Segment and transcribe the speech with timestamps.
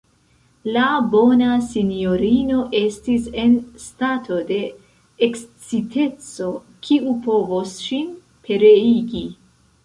[0.75, 3.53] La bona sinjorino estis en
[3.83, 4.57] stato de
[5.29, 6.49] eksciteco,
[6.89, 8.11] kiu povos ŝin
[8.49, 9.25] pereigi.